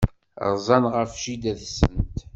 [0.55, 2.17] Rzant ɣef jida-tsent.